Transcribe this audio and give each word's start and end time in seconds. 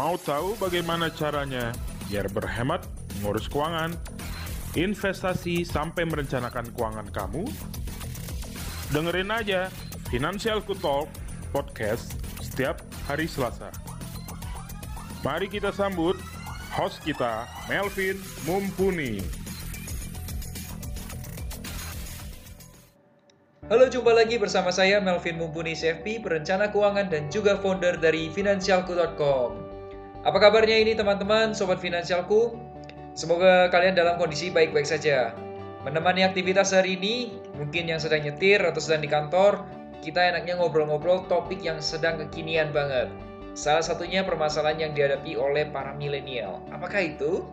Mau 0.00 0.16
tahu 0.16 0.56
bagaimana 0.56 1.12
caranya 1.12 1.76
biar 2.08 2.24
berhemat, 2.32 2.88
ngurus 3.20 3.52
keuangan, 3.52 3.92
investasi 4.72 5.60
sampai 5.60 6.08
merencanakan 6.08 6.72
keuangan 6.72 7.04
kamu? 7.12 7.44
Dengerin 8.96 9.28
aja 9.28 9.68
Financial 10.08 10.64
Talk 10.64 11.04
podcast 11.52 12.16
setiap 12.40 12.80
hari 13.04 13.28
Selasa. 13.28 13.68
Mari 15.20 15.52
kita 15.52 15.68
sambut 15.68 16.16
host 16.72 17.04
kita, 17.04 17.44
Melvin 17.68 18.16
Mumpuni. 18.48 19.20
Halo, 23.68 23.84
jumpa 23.92 24.16
lagi 24.16 24.40
bersama 24.40 24.72
saya 24.72 24.96
Melvin 25.04 25.36
Mumpuni 25.36 25.76
CFP, 25.76 26.24
perencana 26.24 26.72
keuangan 26.72 27.12
dan 27.12 27.28
juga 27.28 27.60
founder 27.60 28.00
dari 28.00 28.32
Finansialku.com. 28.32 29.79
Apa 30.20 30.36
kabarnya 30.36 30.76
ini 30.76 30.92
teman-teman, 30.92 31.56
sobat 31.56 31.80
finansialku? 31.80 32.52
Semoga 33.16 33.72
kalian 33.72 33.96
dalam 33.96 34.20
kondisi 34.20 34.52
baik-baik 34.52 34.84
saja. 34.84 35.32
Menemani 35.80 36.28
aktivitas 36.28 36.76
hari 36.76 37.00
ini, 37.00 37.40
mungkin 37.56 37.88
yang 37.88 37.96
sedang 37.96 38.28
nyetir 38.28 38.60
atau 38.60 38.76
sedang 38.84 39.00
di 39.00 39.08
kantor, 39.08 39.64
kita 40.04 40.20
enaknya 40.20 40.60
ngobrol-ngobrol 40.60 41.24
topik 41.24 41.64
yang 41.64 41.80
sedang 41.80 42.20
kekinian 42.20 42.68
banget. 42.68 43.08
Salah 43.56 43.80
satunya 43.80 44.20
permasalahan 44.20 44.76
yang 44.76 44.92
dihadapi 44.92 45.40
oleh 45.40 45.72
para 45.72 45.96
milenial. 45.96 46.60
Apakah 46.68 47.00
itu? 47.00 47.48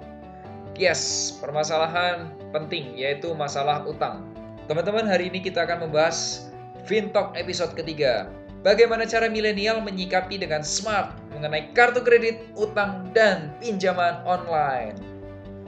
Yes, 0.76 1.32
permasalahan 1.40 2.36
penting 2.52 3.00
yaitu 3.00 3.32
masalah 3.32 3.88
utang. 3.88 4.28
Teman-teman, 4.68 5.08
hari 5.08 5.32
ini 5.32 5.40
kita 5.40 5.64
akan 5.64 5.88
membahas 5.88 6.52
FinTalk 6.84 7.32
episode 7.40 7.72
ketiga. 7.80 8.28
Bagaimana 8.60 9.08
cara 9.08 9.32
milenial 9.32 9.80
menyikapi 9.80 10.36
dengan 10.36 10.68
smart 10.68 11.16
mengenai 11.38 11.70
kartu 11.78 12.02
kredit, 12.02 12.50
utang, 12.58 13.14
dan 13.14 13.54
pinjaman 13.62 14.26
online. 14.26 14.98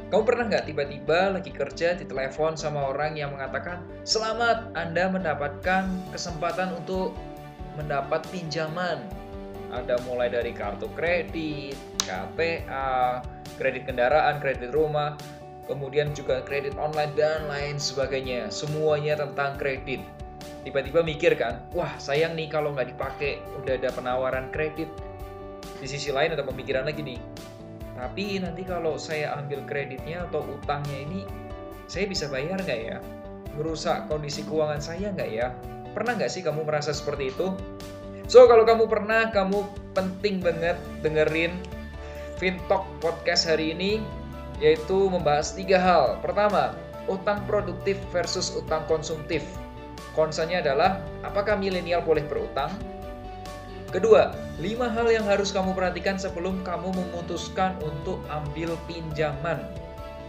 Kamu 0.09 0.25
pernah 0.25 0.49
nggak 0.49 0.65
tiba-tiba 0.65 1.37
lagi 1.37 1.53
kerja 1.53 1.93
di 1.93 2.01
telepon 2.09 2.57
sama 2.57 2.89
orang 2.89 3.13
yang 3.13 3.29
mengatakan, 3.29 3.85
Selamat, 4.01 4.73
Anda 4.73 5.05
mendapatkan 5.13 5.85
kesempatan 6.09 6.73
untuk 6.73 7.13
mendapat 7.77 8.25
pinjaman. 8.33 9.05
Ada 9.69 10.01
mulai 10.09 10.33
dari 10.33 10.49
kartu 10.49 10.89
kredit, 10.97 11.77
KTA, 12.01 13.21
kredit 13.61 13.85
kendaraan, 13.85 14.41
kredit 14.41 14.73
rumah, 14.73 15.13
kemudian 15.69 16.09
juga 16.17 16.41
kredit 16.41 16.73
online 16.81 17.13
dan 17.13 17.45
lain 17.45 17.77
sebagainya. 17.77 18.49
Semuanya 18.49 19.21
tentang 19.21 19.61
kredit. 19.61 20.01
Tiba-tiba 20.65 21.05
mikir 21.05 21.37
kan, 21.37 21.61
wah 21.77 21.93
sayang 22.01 22.33
nih 22.33 22.49
kalau 22.49 22.73
nggak 22.73 22.97
dipakai, 22.97 23.37
udah 23.61 23.77
ada 23.77 23.93
penawaran 23.93 24.49
kredit. 24.49 24.89
Di 25.79 25.87
sisi 25.87 26.11
lain 26.11 26.35
ada 26.35 26.43
pemikiran 26.43 26.83
lagi 26.83 26.99
nih, 26.99 27.19
tapi 27.99 28.39
nanti 28.39 28.63
kalau 28.63 28.95
saya 28.95 29.35
ambil 29.35 29.63
kreditnya 29.67 30.23
atau 30.27 30.43
utangnya 30.43 31.03
ini, 31.03 31.27
saya 31.87 32.07
bisa 32.07 32.31
bayar 32.31 32.59
nggak 32.63 32.79
ya? 32.79 32.97
Merusak 33.59 34.07
kondisi 34.07 34.47
keuangan 34.47 34.79
saya 34.79 35.11
nggak 35.11 35.29
ya? 35.31 35.51
Pernah 35.91 36.15
nggak 36.15 36.31
sih 36.31 36.39
kamu 36.39 36.63
merasa 36.63 36.95
seperti 36.95 37.35
itu? 37.35 37.51
So, 38.29 38.45
kalau 38.45 38.61
kamu 38.61 38.85
pernah, 38.85 39.33
kamu 39.33 39.65
penting 39.97 40.39
banget 40.39 40.77
dengerin 41.01 41.57
FinTalk 42.39 42.87
Podcast 43.03 43.49
hari 43.49 43.75
ini 43.75 43.99
yaitu 44.63 45.07
membahas 45.11 45.55
tiga 45.55 45.79
hal. 45.79 46.19
Pertama, 46.23 46.75
utang 47.07 47.43
produktif 47.47 47.99
versus 48.11 48.53
utang 48.55 48.83
konsumtif. 48.87 49.43
Konsennya 50.15 50.63
adalah 50.63 50.99
apakah 51.23 51.55
milenial 51.55 52.03
boleh 52.03 52.23
berutang? 52.27 52.71
Kedua, 53.89 54.29
lima 54.61 54.85
hal 54.85 55.09
yang 55.09 55.25
harus 55.25 55.49
kamu 55.49 55.73
perhatikan 55.73 56.21
sebelum 56.21 56.61
kamu 56.61 56.93
memutuskan 56.93 57.73
untuk 57.81 58.21
ambil 58.29 58.77
pinjaman. 58.85 59.65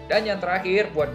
Dan 0.08 0.24
yang 0.24 0.40
terakhir, 0.40 0.88
buat 0.96 1.12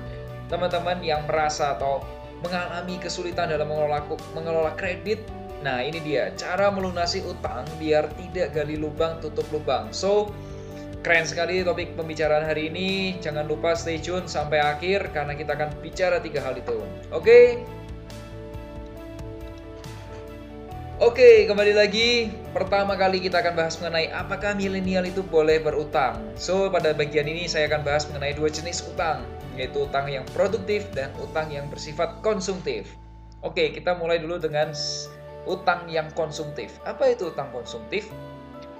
teman-teman 0.48 1.02
yang 1.02 1.26
merasa 1.26 1.74
atau 1.74 2.06
mengalami 2.46 3.02
kesulitan 3.02 3.50
dalam 3.50 3.66
mengelola, 3.66 4.06
mengelola 4.38 4.72
kredit, 4.78 5.26
nah 5.66 5.82
ini 5.82 5.98
dia 6.06 6.30
cara 6.38 6.70
melunasi 6.70 7.26
utang 7.26 7.66
biar 7.82 8.06
tidak 8.14 8.54
gali 8.54 8.78
lubang 8.78 9.18
tutup 9.26 9.50
lubang. 9.50 9.90
So, 9.90 10.30
Keren 11.06 11.22
sekali 11.22 11.62
topik 11.62 11.94
pembicaraan 11.94 12.50
hari 12.50 12.74
ini. 12.74 13.22
Jangan 13.22 13.46
lupa 13.46 13.78
stay 13.78 14.02
tune 14.02 14.26
sampai 14.26 14.58
akhir 14.58 15.14
karena 15.14 15.38
kita 15.38 15.54
akan 15.54 15.70
bicara 15.78 16.18
tiga 16.18 16.42
hal 16.42 16.58
itu. 16.58 16.82
Oke? 17.14 17.62
Oke, 20.96 21.44
kembali 21.44 21.76
lagi. 21.76 22.32
Pertama 22.56 22.96
kali 22.96 23.20
kita 23.20 23.44
akan 23.44 23.60
bahas 23.60 23.76
mengenai 23.84 24.16
apakah 24.16 24.56
milenial 24.56 25.04
itu 25.04 25.28
boleh 25.28 25.60
berutang. 25.60 26.24
So, 26.40 26.72
pada 26.72 26.96
bagian 26.96 27.28
ini 27.28 27.52
saya 27.52 27.68
akan 27.68 27.84
bahas 27.84 28.08
mengenai 28.08 28.32
dua 28.32 28.48
jenis 28.48 28.80
utang, 28.88 29.28
yaitu 29.60 29.84
utang 29.84 30.08
yang 30.08 30.24
produktif 30.32 30.88
dan 30.96 31.12
utang 31.20 31.52
yang 31.52 31.68
bersifat 31.68 32.24
konsumtif. 32.24 32.88
Oke, 33.44 33.76
kita 33.76 34.00
mulai 34.00 34.24
dulu 34.24 34.40
dengan 34.40 34.72
utang 35.44 35.84
yang 35.92 36.08
konsumtif. 36.16 36.80
Apa 36.88 37.12
itu 37.12 37.28
utang 37.28 37.52
konsumtif? 37.52 38.08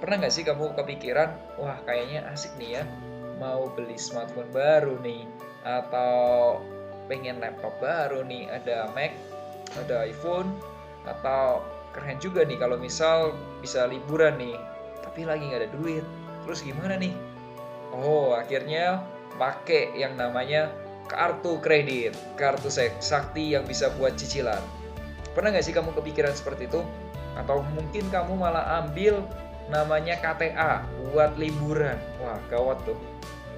Pernah 0.00 0.24
nggak 0.24 0.32
sih 0.32 0.48
kamu 0.48 0.72
kepikiran, 0.72 1.36
wah 1.60 1.76
kayaknya 1.84 2.24
asik 2.32 2.56
nih 2.56 2.80
ya, 2.80 2.82
mau 3.36 3.68
beli 3.76 4.00
smartphone 4.00 4.48
baru 4.56 4.96
nih, 5.04 5.28
atau 5.68 6.64
pengen 7.12 7.44
laptop 7.44 7.76
baru 7.76 8.24
nih, 8.24 8.48
ada 8.48 8.88
Mac, 8.96 9.12
ada 9.76 10.08
iPhone, 10.08 10.56
atau 11.04 11.75
keren 11.96 12.20
juga 12.20 12.44
nih 12.44 12.60
kalau 12.60 12.76
misal 12.76 13.32
bisa 13.64 13.88
liburan 13.88 14.36
nih, 14.36 14.54
tapi 15.00 15.24
lagi 15.24 15.48
nggak 15.48 15.60
ada 15.64 15.70
duit, 15.72 16.04
terus 16.44 16.60
gimana 16.60 17.00
nih? 17.00 17.16
Oh, 17.96 18.36
akhirnya 18.36 19.00
pakai 19.40 19.96
yang 19.96 20.14
namanya 20.20 20.68
kartu 21.08 21.56
kredit, 21.64 22.12
kartu 22.36 22.68
sakti 23.00 23.56
yang 23.56 23.64
bisa 23.64 23.88
buat 23.96 24.14
cicilan. 24.20 24.60
Pernah 25.32 25.56
nggak 25.56 25.64
sih 25.64 25.72
kamu 25.72 25.96
kepikiran 25.96 26.36
seperti 26.36 26.68
itu? 26.68 26.84
Atau 27.36 27.64
mungkin 27.72 28.08
kamu 28.12 28.36
malah 28.36 28.84
ambil 28.84 29.24
namanya 29.72 30.16
KTA 30.20 30.84
buat 31.10 31.36
liburan. 31.40 31.96
Wah, 32.20 32.40
gawat 32.52 32.80
tuh. 32.88 32.96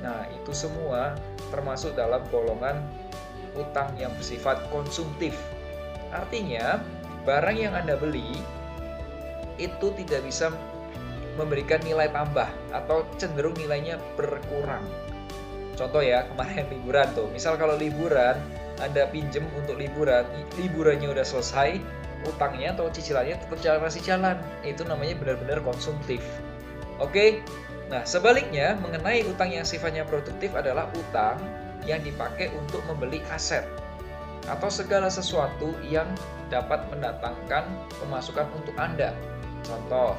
Nah, 0.03 0.27
itu 0.31 0.55
semua 0.55 1.15
termasuk 1.51 1.95
dalam 1.99 2.23
golongan 2.31 2.83
utang 3.59 3.91
yang 3.99 4.15
bersifat 4.15 4.63
konsumtif. 4.71 5.35
Artinya, 6.15 6.83
barang 7.27 7.57
yang 7.57 7.75
Anda 7.75 7.99
beli 7.99 8.39
itu 9.59 9.87
tidak 9.99 10.23
bisa 10.23 10.55
memberikan 11.39 11.79
nilai 11.87 12.11
tambah 12.11 12.51
atau 12.75 13.07
cenderung 13.19 13.55
nilainya 13.55 13.99
berkurang. 14.19 14.83
Contoh 15.79 16.03
ya, 16.03 16.27
kemarin 16.35 16.67
liburan 16.75 17.07
tuh. 17.15 17.31
Misal 17.31 17.55
kalau 17.55 17.79
liburan, 17.79 18.35
Anda 18.83 19.07
pinjem 19.11 19.47
untuk 19.55 19.79
liburan, 19.79 20.27
liburannya 20.59 21.15
udah 21.15 21.23
selesai, 21.23 21.79
utangnya 22.27 22.75
atau 22.75 22.91
cicilannya 22.91 23.39
tetap 23.39 23.59
jalan 23.63 23.81
masih 23.87 24.03
jalan. 24.03 24.37
Itu 24.67 24.83
namanya 24.83 25.15
benar-benar 25.23 25.63
konsumtif. 25.63 26.23
Oke. 26.99 27.47
Nah, 27.89 28.05
sebaliknya 28.05 28.77
mengenai 28.85 29.25
utang 29.25 29.49
yang 29.49 29.65
sifatnya 29.65 30.05
produktif 30.05 30.53
adalah 30.53 30.93
utang 30.93 31.41
yang 31.89 32.05
dipakai 32.05 32.53
untuk 32.53 32.85
membeli 32.85 33.25
aset 33.33 33.65
atau 34.49 34.73
segala 34.73 35.13
sesuatu 35.13 35.77
yang 35.85 36.09
dapat 36.49 36.81
mendatangkan 36.89 37.69
pemasukan 38.01 38.49
untuk 38.57 38.73
Anda. 38.81 39.13
Contoh, 39.65 40.17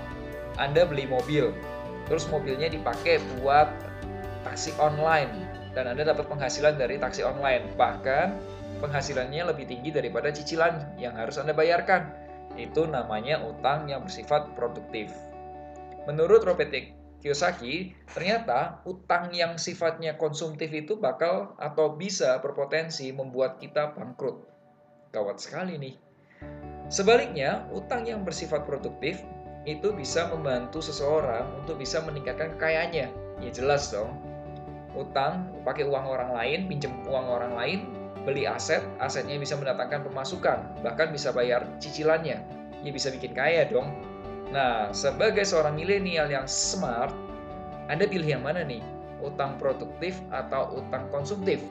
Anda 0.61 0.85
beli 0.85 1.09
mobil, 1.09 1.49
terus 2.05 2.29
mobilnya 2.29 2.69
dipakai 2.69 3.17
buat 3.41 3.69
taksi 4.45 4.77
online 4.77 5.49
dan 5.73 5.89
Anda 5.89 6.13
dapat 6.13 6.29
penghasilan 6.29 6.77
dari 6.77 7.01
taksi 7.01 7.25
online. 7.25 7.73
Bahkan 7.73 8.27
penghasilannya 8.81 9.49
lebih 9.49 9.65
tinggi 9.65 9.89
daripada 9.89 10.29
cicilan 10.29 10.97
yang 11.01 11.17
harus 11.17 11.41
Anda 11.41 11.53
bayarkan. 11.53 12.09
Itu 12.57 12.89
namanya 12.89 13.41
utang 13.45 13.87
yang 13.89 14.05
bersifat 14.05 14.53
produktif. 14.57 15.13
Menurut 16.09 16.41
Robert 16.41 16.73
Kiyosaki, 17.19 17.91
ternyata 18.07 18.79
utang 18.87 19.35
yang 19.35 19.59
sifatnya 19.59 20.15
konsumtif 20.15 20.71
itu 20.71 20.95
bakal 20.95 21.51
atau 21.59 21.99
bisa 21.99 22.39
berpotensi 22.39 23.11
membuat 23.11 23.59
kita 23.59 23.91
bangkrut. 23.91 24.47
Gawat 25.11 25.43
sekali 25.43 25.75
nih. 25.75 25.95
Sebaliknya, 26.87 27.67
utang 27.75 28.07
yang 28.07 28.23
bersifat 28.23 28.63
produktif 28.63 29.19
itu 29.67 29.91
bisa 29.91 30.31
membantu 30.31 30.79
seseorang 30.79 31.43
untuk 31.59 31.75
bisa 31.75 31.99
meningkatkan 32.07 32.55
kekayaannya. 32.55 33.07
Ya 33.43 33.51
jelas 33.51 33.91
dong. 33.91 34.15
Utang 34.95 35.51
pakai 35.67 35.85
uang 35.85 36.05
orang 36.07 36.31
lain, 36.31 36.59
pinjam 36.71 36.95
uang 37.03 37.27
orang 37.27 37.53
lain, 37.53 37.79
beli 38.23 38.47
aset, 38.47 38.81
asetnya 39.03 39.35
bisa 39.37 39.59
mendatangkan 39.59 40.07
pemasukan, 40.07 40.81
bahkan 40.81 41.11
bisa 41.11 41.35
bayar 41.35 41.67
cicilannya. 41.83 42.39
Ya 42.79 42.91
bisa 42.95 43.11
bikin 43.11 43.35
kaya 43.35 43.67
dong. 43.67 43.91
Nah, 44.49 44.89
sebagai 44.89 45.45
seorang 45.45 45.77
milenial 45.77 46.25
yang 46.29 46.49
smart, 46.49 47.13
Anda 47.85 48.09
pilih 48.09 48.37
yang 48.37 48.43
mana 48.45 48.65
nih? 48.65 48.81
Utang 49.21 49.61
produktif 49.61 50.17
atau 50.33 50.79
utang 50.81 51.05
konsumtif? 51.13 51.61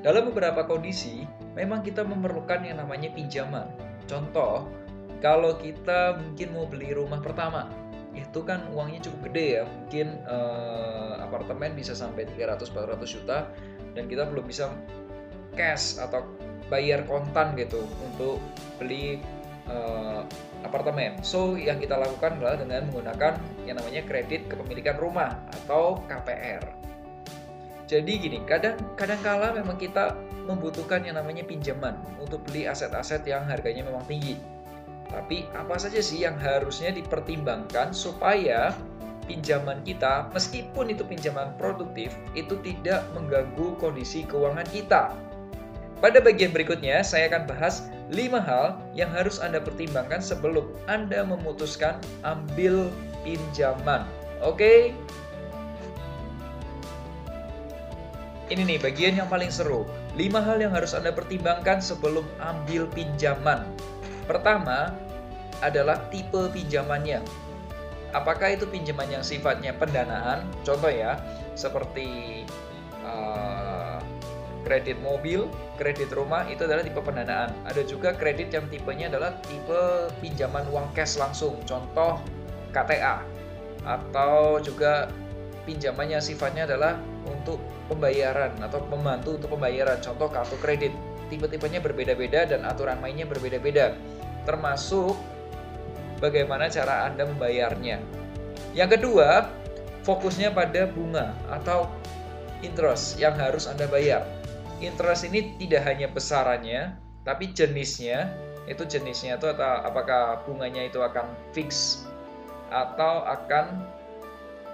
Dalam 0.00 0.30
beberapa 0.32 0.64
kondisi, 0.64 1.26
memang 1.52 1.82
kita 1.82 2.06
memerlukan 2.06 2.62
yang 2.62 2.78
namanya 2.80 3.10
pinjaman. 3.12 3.68
Contoh, 4.06 4.64
kalau 5.18 5.58
kita 5.58 6.16
mungkin 6.20 6.54
mau 6.54 6.64
beli 6.64 6.94
rumah 6.94 7.18
pertama, 7.18 7.66
itu 8.16 8.40
kan 8.40 8.64
uangnya 8.72 9.04
cukup 9.04 9.28
gede 9.30 9.60
ya 9.60 9.64
mungkin 9.68 10.24
uh, 10.24 11.20
apartemen 11.20 11.76
bisa 11.76 11.92
sampai 11.92 12.24
300-400 12.32 13.04
juta 13.04 13.52
dan 13.92 14.08
kita 14.08 14.24
belum 14.24 14.48
bisa 14.48 14.72
cash 15.52 16.00
atau 16.00 16.24
bayar 16.72 17.04
kontan 17.04 17.52
gitu 17.60 17.84
untuk 18.02 18.40
beli 18.80 19.20
uh, 19.70 20.22
apartemen. 20.66 21.18
So 21.22 21.54
yang 21.54 21.78
kita 21.78 21.94
lakukan 21.94 22.38
adalah 22.40 22.58
dengan 22.58 22.90
menggunakan 22.90 23.38
yang 23.68 23.78
namanya 23.78 24.02
kredit 24.06 24.50
kepemilikan 24.50 24.98
rumah 24.98 25.38
atau 25.62 26.02
KPR. 26.10 26.62
Jadi 27.86 28.12
gini, 28.18 28.42
kadang 28.42 28.74
kadang 28.98 29.22
kala 29.22 29.54
memang 29.54 29.78
kita 29.78 30.18
membutuhkan 30.50 31.06
yang 31.06 31.18
namanya 31.18 31.46
pinjaman 31.46 31.94
untuk 32.18 32.42
beli 32.46 32.66
aset-aset 32.66 33.22
yang 33.26 33.46
harganya 33.46 33.86
memang 33.86 34.02
tinggi. 34.10 34.34
Tapi 35.06 35.46
apa 35.54 35.78
saja 35.78 36.02
sih 36.02 36.26
yang 36.26 36.34
harusnya 36.34 36.90
dipertimbangkan 36.90 37.94
supaya 37.94 38.74
pinjaman 39.30 39.82
kita, 39.82 40.30
meskipun 40.34 40.90
itu 40.90 41.02
pinjaman 41.06 41.54
produktif, 41.58 42.14
itu 42.34 42.58
tidak 42.62 43.06
mengganggu 43.14 43.74
kondisi 43.78 44.26
keuangan 44.26 44.66
kita. 44.70 45.14
Pada 45.96 46.20
bagian 46.20 46.52
berikutnya, 46.52 47.00
saya 47.00 47.32
akan 47.32 47.48
bahas 47.48 47.88
5 48.12 48.36
hal 48.36 48.76
yang 48.92 49.08
harus 49.10 49.40
Anda 49.40 49.58
pertimbangkan 49.64 50.20
sebelum 50.20 50.68
Anda 50.86 51.24
memutuskan 51.24 51.98
ambil 52.20 52.92
pinjaman. 53.24 54.04
Oke? 54.44 54.92
Ini 58.46 58.62
nih 58.62 58.78
bagian 58.78 59.18
yang 59.18 59.26
paling 59.26 59.50
seru. 59.50 59.88
5 60.14 60.22
hal 60.38 60.60
yang 60.60 60.70
harus 60.70 60.92
Anda 60.92 61.10
pertimbangkan 61.10 61.80
sebelum 61.80 62.28
ambil 62.38 62.86
pinjaman. 62.92 63.64
Pertama 64.28 64.94
adalah 65.64 65.98
tipe 66.12 66.52
pinjamannya. 66.52 67.24
Apakah 68.14 68.54
itu 68.54 68.68
pinjaman 68.68 69.10
yang 69.10 69.24
sifatnya 69.24 69.74
pendanaan? 69.74 70.46
Contoh 70.62 70.92
ya, 70.92 71.18
seperti 71.58 72.44
kredit 74.66 74.98
mobil, 74.98 75.46
kredit 75.78 76.10
rumah 76.10 76.42
itu 76.50 76.66
adalah 76.66 76.82
tipe 76.82 76.98
pendanaan. 76.98 77.54
Ada 77.62 77.86
juga 77.86 78.10
kredit 78.10 78.50
yang 78.50 78.66
tipenya 78.66 79.06
adalah 79.14 79.38
tipe 79.46 80.10
pinjaman 80.18 80.66
uang 80.74 80.90
cash 80.90 81.14
langsung, 81.22 81.54
contoh 81.62 82.18
KTA. 82.74 83.22
Atau 83.86 84.58
juga 84.58 85.06
pinjaman 85.62 86.18
yang 86.18 86.22
sifatnya 86.22 86.66
adalah 86.66 86.98
untuk 87.30 87.62
pembayaran 87.86 88.58
atau 88.58 88.82
membantu 88.90 89.38
untuk 89.38 89.54
pembayaran, 89.54 90.02
contoh 90.02 90.26
kartu 90.26 90.58
kredit. 90.58 90.90
Tipe-tipenya 91.30 91.78
berbeda-beda 91.78 92.50
dan 92.50 92.66
aturan 92.66 92.98
mainnya 92.98 93.26
berbeda-beda. 93.26 93.94
Termasuk 94.42 95.14
bagaimana 96.18 96.66
cara 96.66 97.06
Anda 97.06 97.22
membayarnya. 97.26 98.02
Yang 98.74 98.98
kedua, 98.98 99.46
fokusnya 100.02 100.54
pada 100.54 100.90
bunga 100.90 101.34
atau 101.50 101.90
interest 102.62 103.18
yang 103.18 103.34
harus 103.38 103.66
Anda 103.66 103.90
bayar 103.90 104.22
interest 104.80 105.28
ini 105.28 105.56
tidak 105.56 105.82
hanya 105.88 106.08
besarannya, 106.10 106.96
tapi 107.24 107.52
jenisnya. 107.52 108.32
Itu 108.66 108.82
jenisnya 108.82 109.38
itu 109.38 109.46
atau 109.46 109.86
apakah 109.86 110.42
bunganya 110.42 110.90
itu 110.90 110.98
akan 110.98 111.30
fix 111.54 112.02
atau 112.74 113.22
akan 113.22 113.86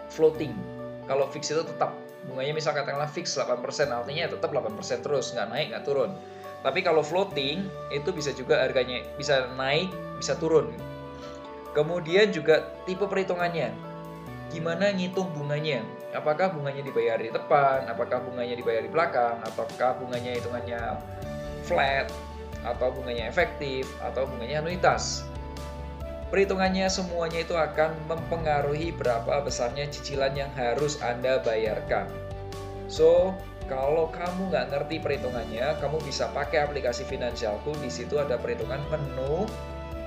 floating. 0.08 0.56
Kalau 1.04 1.28
fix 1.28 1.52
itu 1.52 1.60
tetap 1.60 1.92
bunganya 2.24 2.56
misal 2.56 2.72
katakanlah 2.72 3.10
fix 3.10 3.36
8%, 3.36 3.52
artinya 3.92 4.32
tetap 4.32 4.48
8% 4.48 5.04
terus, 5.04 5.36
nggak 5.36 5.48
naik, 5.52 5.66
nggak 5.76 5.84
turun. 5.84 6.16
Tapi 6.62 6.80
kalau 6.80 7.02
floating 7.02 7.66
itu 7.90 8.08
bisa 8.14 8.30
juga 8.32 8.62
harganya 8.62 9.02
bisa 9.18 9.50
naik, 9.58 9.92
bisa 10.16 10.38
turun. 10.38 10.72
Kemudian 11.76 12.30
juga 12.32 12.72
tipe 12.88 13.04
perhitungannya. 13.04 13.91
Gimana 14.52 14.92
ngitung 14.92 15.32
bunganya? 15.32 15.80
apakah 16.12 16.52
bunganya 16.52 16.84
dibayar 16.84 17.16
di 17.16 17.32
depan, 17.32 17.88
apakah 17.88 18.20
bunganya 18.20 18.52
dibayar 18.52 18.84
di 18.84 18.92
belakang, 18.92 19.40
apakah 19.42 19.96
bunganya 19.96 20.36
hitungannya 20.36 20.80
flat, 21.64 22.12
atau 22.62 22.92
bunganya 22.92 23.26
efektif, 23.26 23.88
atau 24.04 24.28
bunganya 24.28 24.60
anuitas. 24.62 25.24
Perhitungannya 26.28 26.88
semuanya 26.88 27.44
itu 27.44 27.52
akan 27.52 27.92
mempengaruhi 28.08 28.92
berapa 28.96 29.44
besarnya 29.44 29.84
cicilan 29.92 30.32
yang 30.32 30.52
harus 30.56 30.96
Anda 31.04 31.44
bayarkan. 31.44 32.08
So, 32.88 33.36
kalau 33.68 34.08
kamu 34.12 34.48
nggak 34.48 34.72
ngerti 34.72 34.96
perhitungannya, 35.00 35.76
kamu 35.80 36.00
bisa 36.04 36.32
pakai 36.32 36.64
aplikasi 36.64 37.04
Finansialku. 37.04 37.76
Di 37.84 37.92
situ 37.92 38.16
ada 38.16 38.40
perhitungan 38.40 38.80
menu 38.88 39.44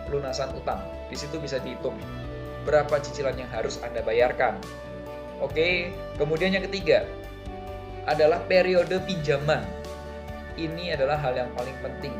lunasan 0.09 0.49
utang. 0.57 0.81
Di 1.09 1.17
situ 1.17 1.37
bisa 1.37 1.61
dihitung 1.61 1.97
berapa 2.65 2.97
cicilan 2.99 3.37
yang 3.37 3.49
harus 3.53 3.77
Anda 3.85 4.01
bayarkan. 4.01 4.59
Oke, 5.39 5.93
kemudian 6.17 6.51
yang 6.51 6.65
ketiga 6.65 7.05
adalah 8.09 8.41
periode 8.49 8.97
pinjaman. 9.05 9.61
Ini 10.55 10.95
adalah 10.97 11.19
hal 11.19 11.35
yang 11.35 11.51
paling 11.53 11.75
penting. 11.83 12.15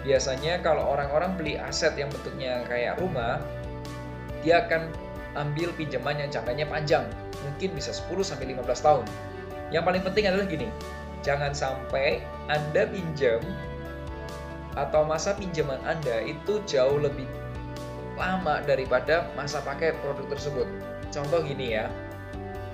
Biasanya 0.00 0.64
kalau 0.64 0.96
orang-orang 0.96 1.36
beli 1.36 1.54
aset 1.60 1.92
yang 1.94 2.08
bentuknya 2.08 2.64
kayak 2.64 2.96
rumah, 2.98 3.38
dia 4.40 4.64
akan 4.64 4.88
ambil 5.36 5.70
pinjaman 5.76 6.16
yang 6.16 6.30
jangkanya 6.32 6.64
panjang, 6.66 7.04
mungkin 7.44 7.76
bisa 7.76 7.92
10 7.92 8.24
sampai 8.24 8.56
15 8.56 8.80
tahun. 8.80 9.04
Yang 9.70 9.84
paling 9.86 10.02
penting 10.02 10.24
adalah 10.26 10.46
gini, 10.48 10.68
jangan 11.20 11.52
sampai 11.52 12.24
Anda 12.48 12.88
pinjam 12.88 13.44
atau 14.78 15.02
masa 15.04 15.34
pinjaman 15.34 15.78
Anda 15.84 16.22
itu 16.24 16.62
jauh 16.64 17.02
lebih 17.02 17.26
lama 18.20 18.60
daripada 18.68 19.32
masa 19.32 19.64
pakai 19.64 19.96
produk 20.04 20.28
tersebut. 20.36 20.68
Contoh 21.08 21.40
gini 21.40 21.80
ya, 21.80 21.88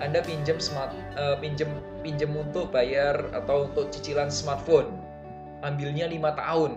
anda 0.02 0.20
pinjam 0.20 0.60
smart 0.60 0.92
uh, 1.16 1.38
pinjam 1.40 1.70
pinjam 2.04 2.34
untuk 2.36 2.74
bayar 2.74 3.16
atau 3.32 3.70
untuk 3.70 3.88
cicilan 3.94 4.28
smartphone. 4.28 4.90
Ambilnya 5.64 6.10
lima 6.10 6.36
tahun. 6.36 6.76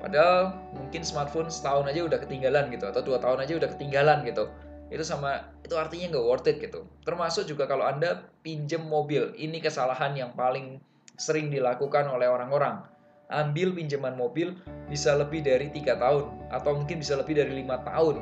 Padahal 0.00 0.56
mungkin 0.72 1.04
smartphone 1.04 1.52
setahun 1.52 1.90
aja 1.90 2.06
udah 2.08 2.18
ketinggalan 2.22 2.72
gitu 2.72 2.88
atau 2.88 3.04
dua 3.04 3.20
tahun 3.20 3.44
aja 3.44 3.58
udah 3.60 3.68
ketinggalan 3.76 4.24
gitu. 4.24 4.48
Itu 4.88 5.04
sama 5.04 5.44
itu 5.64 5.76
artinya 5.76 6.16
nggak 6.16 6.24
worth 6.24 6.48
it 6.48 6.56
gitu. 6.60 6.88
Termasuk 7.04 7.44
juga 7.50 7.68
kalau 7.68 7.84
Anda 7.84 8.24
pinjam 8.40 8.88
mobil. 8.88 9.32
Ini 9.36 9.60
kesalahan 9.60 10.16
yang 10.16 10.32
paling 10.32 10.80
sering 11.20 11.52
dilakukan 11.52 12.08
oleh 12.08 12.28
orang-orang. 12.28 12.93
Ambil 13.32 13.72
pinjaman 13.72 14.14
mobil 14.20 14.52
bisa 14.92 15.16
lebih 15.16 15.40
dari 15.40 15.72
tiga 15.72 15.96
tahun 15.96 16.28
atau 16.52 16.76
mungkin 16.76 17.00
bisa 17.00 17.16
lebih 17.16 17.40
dari 17.40 17.64
lima 17.64 17.80
tahun. 17.86 18.20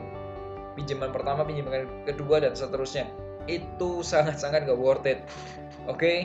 Pinjaman 0.79 1.11
pertama, 1.11 1.43
pinjaman 1.43 2.07
kedua 2.07 2.41
dan 2.41 2.55
seterusnya 2.55 3.11
itu 3.51 4.07
sangat-sangat 4.07 4.71
gak 4.71 4.79
worth 4.79 5.07
it. 5.07 5.27
Oke. 5.91 5.99
Okay? 5.99 6.19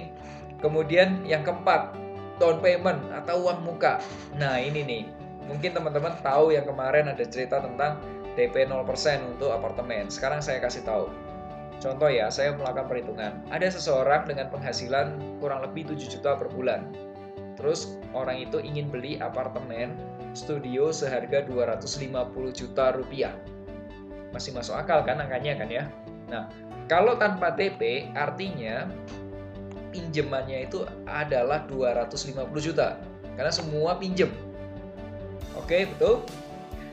Kemudian 0.58 1.22
yang 1.26 1.46
keempat, 1.46 1.94
down 2.42 2.58
payment 2.62 3.02
atau 3.14 3.46
uang 3.46 3.62
muka. 3.66 4.02
Nah, 4.38 4.58
ini 4.58 4.82
nih. 4.82 5.04
Mungkin 5.48 5.78
teman-teman 5.78 6.18
tahu 6.26 6.52
yang 6.52 6.66
kemarin 6.66 7.08
ada 7.08 7.24
cerita 7.24 7.62
tentang 7.62 8.02
DP 8.36 8.68
0% 8.70 8.84
untuk 9.38 9.54
apartemen. 9.54 10.10
Sekarang 10.10 10.42
saya 10.42 10.58
kasih 10.62 10.84
tahu. 10.84 11.10
Contoh 11.78 12.10
ya, 12.10 12.28
saya 12.34 12.58
melakukan 12.58 12.90
perhitungan. 12.90 13.32
Ada 13.54 13.78
seseorang 13.78 14.26
dengan 14.26 14.50
penghasilan 14.50 15.38
kurang 15.38 15.62
lebih 15.62 15.94
7 15.94 16.10
juta 16.10 16.34
per 16.34 16.50
bulan. 16.50 16.90
Terus 17.58 17.98
orang 18.14 18.38
itu 18.38 18.62
ingin 18.62 18.88
beli 18.94 19.18
apartemen 19.18 19.98
studio 20.38 20.94
seharga 20.94 21.42
250 21.50 22.08
juta 22.54 22.94
rupiah. 22.94 23.34
Masih 24.32 24.54
masuk 24.54 24.78
akal 24.78 25.02
kan 25.02 25.18
angkanya 25.18 25.58
kan 25.58 25.70
ya? 25.74 25.84
Nah, 26.30 26.46
kalau 26.86 27.18
tanpa 27.18 27.58
TP 27.58 28.14
artinya 28.14 28.86
pinjamannya 29.90 30.70
itu 30.70 30.86
adalah 31.10 31.66
250 31.66 32.46
juta 32.62 33.02
karena 33.34 33.52
semua 33.52 33.98
pinjem. 33.98 34.30
Oke, 35.58 35.90
betul? 35.98 36.22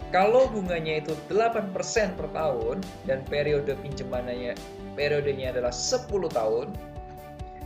Kalau 0.08 0.46
bunganya 0.46 1.02
itu 1.02 1.12
8% 1.26 1.74
per 2.14 2.28
tahun 2.30 2.78
dan 3.04 3.26
periode 3.26 3.74
pinjamannya 3.82 4.54
periodenya 4.94 5.50
adalah 5.50 5.74
10 5.74 6.06
tahun, 6.30 6.70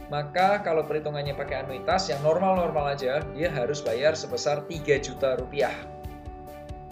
maka 0.09 0.65
kalau 0.65 0.89
perhitungannya 0.89 1.37
pakai 1.37 1.69
anuitas 1.69 2.09
yang 2.09 2.25
normal-normal 2.25 2.97
aja, 2.97 3.21
dia 3.37 3.53
harus 3.53 3.85
bayar 3.85 4.17
sebesar 4.17 4.65
3 4.65 4.97
juta 5.05 5.37
rupiah. 5.37 5.73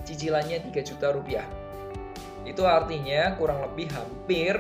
Cicilannya 0.04 0.61
3 0.68 0.85
juta 0.85 1.16
rupiah. 1.16 1.49
Itu 2.44 2.68
artinya 2.68 3.32
kurang 3.40 3.64
lebih 3.64 3.88
hampir 3.90 4.54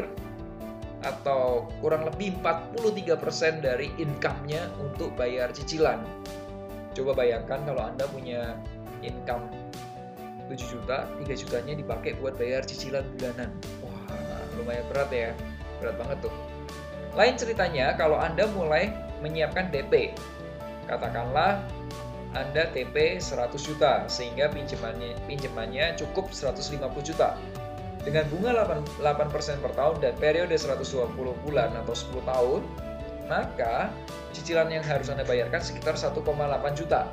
atau 1.04 1.68
kurang 1.84 2.08
lebih 2.08 2.34
43% 2.40 3.60
dari 3.60 3.92
income-nya 4.00 4.72
untuk 4.80 5.12
bayar 5.14 5.52
cicilan. 5.52 6.00
Coba 6.96 7.12
bayangkan 7.12 7.60
kalau 7.68 7.82
Anda 7.84 8.08
punya 8.08 8.56
income 9.04 9.52
7 10.48 10.56
juta, 10.56 11.04
3 11.20 11.28
jutanya 11.36 11.76
dipakai 11.76 12.16
buat 12.16 12.40
bayar 12.40 12.64
cicilan 12.64 13.04
bulanan. 13.20 13.52
Wah, 13.84 14.40
lumayan 14.56 14.88
berat 14.88 15.12
ya. 15.12 15.30
Berat 15.78 16.00
banget 16.00 16.24
tuh. 16.24 16.55
Lain 17.16 17.34
ceritanya 17.34 17.96
kalau 17.96 18.20
Anda 18.20 18.44
mulai 18.52 18.92
menyiapkan 19.24 19.72
DP. 19.72 20.12
Katakanlah 20.84 21.64
Anda 22.36 22.68
TP 22.70 23.16
100 23.16 23.56
juta 23.56 24.04
sehingga 24.06 24.52
pinjamannya 24.52 25.16
pinjamannya 25.24 25.96
cukup 25.96 26.28
150 26.30 26.76
juta. 27.00 27.34
dengan 28.06 28.22
bunga 28.30 28.54
8%, 28.54 29.02
8% 29.02 29.58
per 29.66 29.72
tahun 29.74 29.98
dan 29.98 30.14
periode 30.14 30.54
120 30.54 31.10
bulan 31.42 31.74
atau 31.74 31.90
10 31.90 32.22
tahun, 32.22 32.62
maka 33.26 33.90
cicilan 34.30 34.70
yang 34.70 34.86
harus 34.86 35.10
Anda 35.10 35.26
bayarkan 35.26 35.58
sekitar 35.58 35.98
1,8 35.98 36.22
juta. 36.78 37.10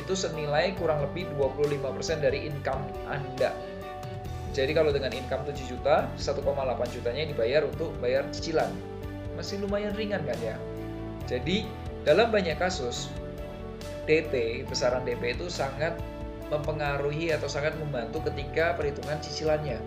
Itu 0.00 0.16
senilai 0.16 0.72
kurang 0.80 1.04
lebih 1.04 1.28
25% 1.36 2.24
dari 2.24 2.48
income 2.48 2.88
Anda. 3.12 3.52
Jadi 4.56 4.72
kalau 4.72 4.96
dengan 4.96 5.12
income 5.12 5.44
7 5.44 5.60
juta, 5.68 6.08
1,8 6.16 6.40
jutanya 6.88 7.28
dibayar 7.28 7.68
untuk 7.68 7.92
bayar 8.00 8.24
cicilan. 8.32 8.72
Masih 9.40 9.56
lumayan 9.64 9.96
ringan 9.96 10.20
kan 10.28 10.36
ya? 10.44 10.60
Jadi 11.24 11.64
dalam 12.04 12.28
banyak 12.28 12.60
kasus, 12.60 13.08
DP, 14.04 14.68
besaran 14.68 15.00
DP 15.08 15.32
itu 15.32 15.48
sangat 15.48 15.96
mempengaruhi 16.52 17.32
atau 17.32 17.48
sangat 17.48 17.72
membantu 17.80 18.20
ketika 18.28 18.76
perhitungan 18.76 19.16
cicilannya. 19.24 19.80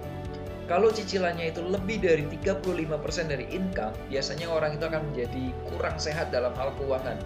Kalau 0.66 0.90
cicilannya 0.90 1.54
itu 1.54 1.62
lebih 1.62 2.02
dari 2.02 2.26
35% 2.26 3.30
dari 3.30 3.46
income, 3.54 3.94
biasanya 4.10 4.50
orang 4.50 4.74
itu 4.74 4.90
akan 4.90 5.14
menjadi 5.14 5.46
kurang 5.70 6.02
sehat 6.02 6.34
dalam 6.34 6.56
hal 6.58 6.74
keuangan. 6.82 7.22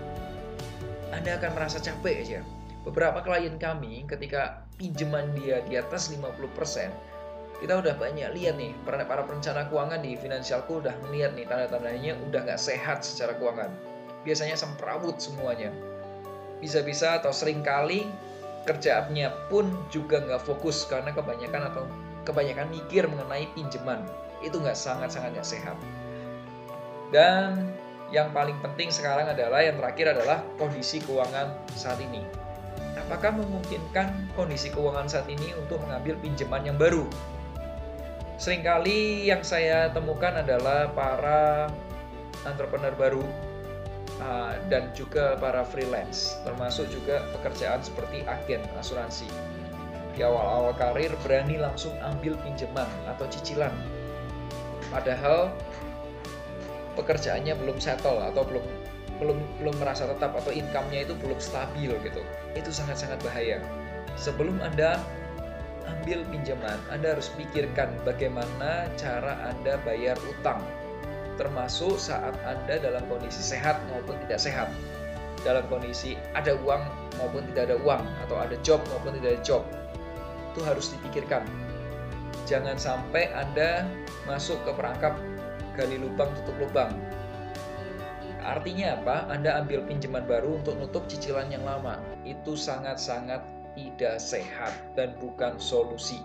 Anda 1.16 1.40
akan 1.40 1.56
merasa 1.56 1.80
capek 1.80 2.28
aja. 2.28 2.40
Beberapa 2.84 3.24
klien 3.24 3.56
kami 3.56 4.04
ketika 4.04 4.68
pinjaman 4.76 5.32
dia 5.40 5.64
di 5.64 5.80
atas 5.80 6.12
50%, 6.12 6.92
kita 7.58 7.74
udah 7.82 7.98
banyak 7.98 8.30
lihat 8.38 8.62
nih 8.62 8.70
para 8.86 9.02
perencana 9.26 9.66
keuangan 9.66 10.06
di 10.06 10.14
finansialku 10.14 10.78
udah 10.78 10.94
melihat 11.10 11.34
nih 11.34 11.50
tanda-tandanya 11.50 12.14
udah 12.30 12.46
nggak 12.46 12.62
sehat 12.62 13.02
secara 13.02 13.34
keuangan. 13.34 13.74
Biasanya 14.22 14.54
semperawut 14.54 15.18
semuanya. 15.18 15.74
Bisa-bisa 16.62 17.18
atau 17.18 17.34
sering 17.34 17.66
kali 17.66 18.06
kerjaannya 18.70 19.50
pun 19.50 19.74
juga 19.90 20.22
nggak 20.22 20.46
fokus 20.46 20.86
karena 20.86 21.10
kebanyakan 21.18 21.74
atau 21.74 21.84
kebanyakan 22.30 22.70
mikir 22.70 23.10
mengenai 23.10 23.50
pinjaman. 23.58 24.06
Itu 24.46 24.62
nggak 24.62 24.78
sangat-sangat 24.78 25.34
nggak 25.34 25.50
sehat. 25.50 25.78
Dan 27.10 27.74
yang 28.14 28.30
paling 28.38 28.62
penting 28.62 28.94
sekarang 28.94 29.34
adalah 29.34 29.66
yang 29.66 29.82
terakhir 29.82 30.14
adalah 30.14 30.46
kondisi 30.62 31.02
keuangan 31.02 31.58
saat 31.74 31.98
ini. 32.06 32.22
Apakah 33.02 33.34
memungkinkan 33.34 34.30
kondisi 34.38 34.70
keuangan 34.70 35.10
saat 35.10 35.26
ini 35.26 35.58
untuk 35.58 35.82
mengambil 35.82 36.14
pinjaman 36.22 36.70
yang 36.70 36.78
baru 36.78 37.08
Seringkali 38.38 39.26
yang 39.26 39.42
saya 39.42 39.90
temukan 39.90 40.30
adalah 40.30 40.94
para 40.94 41.74
entrepreneur 42.46 42.94
baru 42.94 43.26
uh, 44.22 44.54
dan 44.70 44.94
juga 44.94 45.34
para 45.42 45.66
freelance, 45.66 46.38
termasuk 46.46 46.86
juga 46.94 47.26
pekerjaan 47.34 47.82
seperti 47.82 48.22
agen 48.30 48.62
asuransi. 48.78 49.26
Di 50.14 50.22
awal-awal 50.22 50.74
karir 50.78 51.14
berani 51.26 51.58
langsung 51.58 51.94
ambil 52.02 52.38
pinjaman 52.46 52.86
atau 53.10 53.26
cicilan. 53.30 53.74
Padahal 54.94 55.50
pekerjaannya 56.94 57.58
belum 57.58 57.78
settle 57.82 58.22
atau 58.22 58.46
belum 58.46 58.66
belum 59.18 59.38
belum 59.62 59.76
merasa 59.82 60.06
tetap 60.06 60.38
atau 60.38 60.54
income-nya 60.54 61.10
itu 61.10 61.18
belum 61.18 61.42
stabil 61.42 61.90
gitu. 62.06 62.22
Itu 62.54 62.70
sangat-sangat 62.70 63.18
bahaya. 63.26 63.62
Sebelum 64.14 64.62
Anda 64.62 65.02
ambil 65.88 66.28
pinjaman, 66.28 66.80
Anda 66.92 67.16
harus 67.16 67.32
pikirkan 67.40 67.96
bagaimana 68.04 68.92
cara 69.00 69.40
Anda 69.48 69.80
bayar 69.88 70.20
utang, 70.28 70.60
termasuk 71.40 71.96
saat 71.96 72.36
Anda 72.44 72.84
dalam 72.84 73.04
kondisi 73.08 73.40
sehat 73.40 73.80
maupun 73.92 74.20
tidak 74.28 74.44
sehat. 74.44 74.70
Dalam 75.46 75.64
kondisi 75.72 76.20
ada 76.36 76.58
uang 76.66 76.84
maupun 77.22 77.46
tidak 77.54 77.72
ada 77.72 77.78
uang, 77.82 78.04
atau 78.28 78.36
ada 78.42 78.56
job 78.66 78.84
maupun 78.92 79.16
tidak 79.22 79.40
ada 79.40 79.42
job. 79.46 79.64
Itu 80.54 80.66
harus 80.66 80.92
dipikirkan. 80.98 81.46
Jangan 82.48 82.76
sampai 82.80 83.32
Anda 83.36 83.88
masuk 84.28 84.60
ke 84.68 84.72
perangkap 84.76 85.16
gali 85.78 86.00
lubang 86.02 86.32
tutup 86.42 86.58
lubang. 86.58 86.92
Artinya 88.48 88.96
apa? 88.96 89.28
Anda 89.28 89.60
ambil 89.60 89.84
pinjaman 89.84 90.24
baru 90.24 90.64
untuk 90.64 90.80
nutup 90.80 91.04
cicilan 91.12 91.52
yang 91.52 91.68
lama. 91.68 92.00
Itu 92.24 92.56
sangat-sangat 92.56 93.44
tidak 93.78 94.18
sehat 94.18 94.74
dan 94.98 95.14
bukan 95.22 95.62
solusi. 95.62 96.18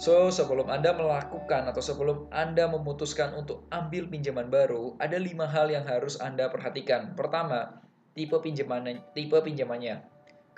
So, 0.00 0.26
sebelum 0.32 0.72
Anda 0.72 0.90
melakukan 0.90 1.70
atau 1.70 1.78
sebelum 1.78 2.26
Anda 2.34 2.66
memutuskan 2.66 3.30
untuk 3.38 3.68
ambil 3.70 4.10
pinjaman 4.10 4.50
baru, 4.50 4.98
ada 4.98 5.14
lima 5.20 5.46
hal 5.46 5.70
yang 5.70 5.86
harus 5.86 6.18
Anda 6.18 6.50
perhatikan. 6.50 7.14
Pertama, 7.14 7.78
tipe 8.18 8.34
pinjamannya, 8.34 9.14
tipe 9.14 9.38
pinjamannya. 9.38 10.02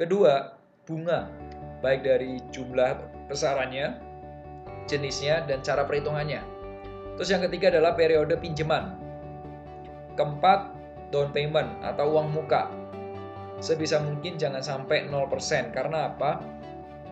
Kedua, 0.01 0.57
bunga, 0.89 1.29
baik 1.85 2.01
dari 2.09 2.41
jumlah 2.49 2.97
besarannya, 3.29 4.01
jenisnya, 4.89 5.45
dan 5.45 5.61
cara 5.61 5.85
perhitungannya. 5.85 6.41
Terus 7.21 7.29
yang 7.29 7.45
ketiga 7.45 7.69
adalah 7.77 7.93
periode 7.93 8.41
pinjaman. 8.41 8.97
Keempat, 10.17 10.73
down 11.13 11.29
payment 11.37 11.69
atau 11.85 12.17
uang 12.17 12.33
muka 12.33 12.73
sebisa 13.61 14.01
mungkin 14.03 14.37
jangan 14.37 14.61
sampai 14.61 15.09
0% 15.09 15.73
karena 15.73 16.13
apa? 16.13 16.41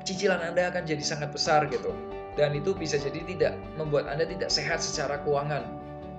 Cicilan 0.05 0.41
Anda 0.45 0.69
akan 0.69 0.85
jadi 0.85 1.01
sangat 1.01 1.33
besar 1.33 1.65
gitu. 1.73 1.93
Dan 2.35 2.53
itu 2.53 2.75
bisa 2.75 2.99
jadi 2.99 3.23
tidak 3.25 3.55
membuat 3.79 4.11
Anda 4.11 4.27
tidak 4.29 4.51
sehat 4.51 4.83
secara 4.83 5.23
keuangan. 5.25 5.65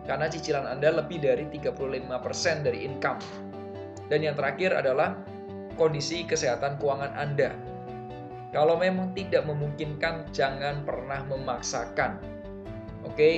Karena 0.05 0.25
cicilan 0.29 0.65
Anda 0.65 0.95
lebih 0.95 1.21
dari 1.21 1.45
35% 1.49 2.65
dari 2.65 2.85
income. 2.85 3.19
Dan 4.09 4.21
yang 4.21 4.37
terakhir 4.37 4.73
adalah 4.73 5.17
kondisi 5.75 6.23
kesehatan 6.25 6.79
keuangan 6.81 7.13
Anda. 7.13 7.53
Kalau 8.55 8.79
memang 8.79 9.11
tidak 9.11 9.43
memungkinkan, 9.43 10.31
jangan 10.31 10.87
pernah 10.87 11.27
memaksakan. 11.27 12.23
Oke? 13.03 13.13
Okay? 13.13 13.35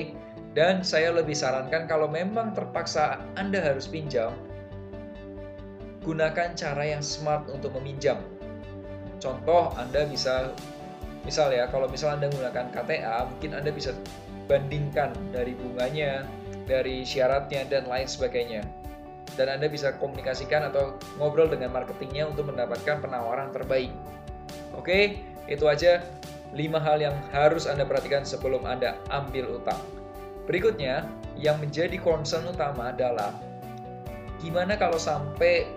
Dan 0.54 0.82
saya 0.82 1.14
lebih 1.14 1.38
sarankan 1.38 1.86
kalau 1.86 2.10
memang 2.10 2.54
terpaksa 2.54 3.22
Anda 3.38 3.62
harus 3.62 3.86
pinjam, 3.86 4.34
gunakan 6.08 6.56
cara 6.56 6.84
yang 6.88 7.04
smart 7.04 7.52
untuk 7.52 7.76
meminjam. 7.76 8.24
Contoh, 9.20 9.76
Anda 9.76 10.08
bisa, 10.08 10.56
misal 11.28 11.52
ya, 11.52 11.68
kalau 11.68 11.92
misal 11.92 12.16
Anda 12.16 12.32
menggunakan 12.32 12.72
KTA, 12.72 13.28
mungkin 13.28 13.52
Anda 13.60 13.76
bisa 13.76 13.92
bandingkan 14.48 15.12
dari 15.36 15.52
bunganya, 15.60 16.24
dari 16.64 17.04
syaratnya, 17.04 17.68
dan 17.68 17.92
lain 17.92 18.08
sebagainya. 18.08 18.64
Dan 19.36 19.52
Anda 19.52 19.68
bisa 19.68 20.00
komunikasikan 20.00 20.72
atau 20.72 20.96
ngobrol 21.20 21.52
dengan 21.52 21.76
marketingnya 21.76 22.32
untuk 22.32 22.48
mendapatkan 22.48 23.04
penawaran 23.04 23.52
terbaik. 23.52 23.92
Oke, 24.80 25.20
itu 25.52 25.66
aja 25.68 26.00
5 26.56 26.80
hal 26.80 26.98
yang 27.04 27.16
harus 27.36 27.68
Anda 27.68 27.84
perhatikan 27.84 28.24
sebelum 28.24 28.64
Anda 28.64 28.96
ambil 29.12 29.60
utang. 29.60 29.84
Berikutnya, 30.48 31.04
yang 31.36 31.60
menjadi 31.60 32.00
concern 32.00 32.48
utama 32.48 32.96
adalah 32.96 33.36
gimana 34.42 34.78
kalau 34.80 34.98
sampai 34.98 35.68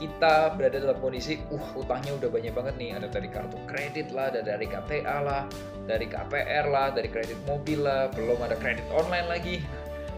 kita 0.00 0.56
berada 0.56 0.80
dalam 0.80 0.96
kondisi 0.96 1.36
uh 1.52 1.66
utangnya 1.76 2.16
udah 2.16 2.32
banyak 2.32 2.56
banget 2.56 2.74
nih. 2.80 2.96
Ada 2.96 3.12
dari 3.12 3.28
kartu 3.28 3.60
kredit 3.68 4.08
lah 4.16 4.32
ada 4.32 4.40
dari 4.40 4.64
KTA 4.64 5.16
lah 5.20 5.44
dari 5.84 6.08
KPR 6.08 6.64
lah 6.72 6.88
dari 6.96 7.12
kredit 7.12 7.36
mobil 7.44 7.84
lah. 7.84 8.08
Belum 8.16 8.40
ada 8.40 8.56
kredit 8.56 8.88
online 8.96 9.28
lagi. 9.28 9.60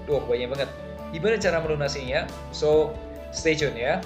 Tuh 0.06 0.22
banyak 0.22 0.48
banget. 0.54 0.70
Gimana 1.10 1.36
cara 1.42 1.58
melunasinya? 1.58 2.30
So 2.54 2.94
stay 3.34 3.58
tune 3.58 3.74
ya. 3.74 3.98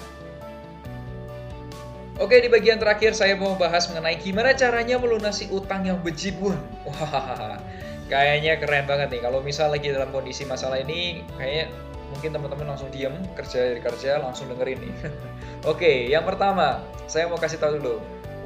Oke 2.17 2.41
di 2.41 2.49
bagian 2.49 2.81
terakhir 2.81 3.13
saya 3.13 3.37
mau 3.37 3.53
bahas 3.53 3.85
mengenai 3.93 4.17
gimana 4.17 4.49
caranya 4.57 4.97
melunasi 4.97 5.53
utang 5.53 5.85
yang 5.85 6.01
bejibun. 6.01 6.57
Wah 6.89 7.61
kayaknya 8.11 8.57
keren 8.57 8.89
banget 8.89 9.13
nih. 9.13 9.21
Kalau 9.21 9.45
misal 9.45 9.69
lagi 9.69 9.93
dalam 9.93 10.09
kondisi 10.09 10.41
masalah 10.49 10.81
ini 10.81 11.21
kayaknya 11.37 11.69
mungkin 12.11 12.29
teman-teman 12.31 12.75
langsung 12.75 12.89
diem 12.89 13.13
kerja 13.35 13.75
dari 13.75 13.81
kerja 13.83 14.19
langsung 14.21 14.47
dengerin 14.51 14.79
nih. 14.79 14.93
Oke 15.71 16.07
yang 16.07 16.23
pertama 16.23 16.83
saya 17.09 17.27
mau 17.27 17.39
kasih 17.39 17.59
tahu 17.59 17.79
dulu. 17.79 17.97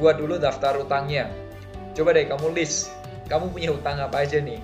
Buat 0.01 0.17
dulu 0.17 0.41
daftar 0.41 0.77
utangnya. 0.81 1.29
Coba 1.93 2.15
deh 2.15 2.25
kamu 2.25 2.57
list. 2.57 2.89
Kamu 3.29 3.53
punya 3.53 3.71
utang 3.71 4.01
apa 4.01 4.25
aja 4.25 4.41
nih? 4.41 4.59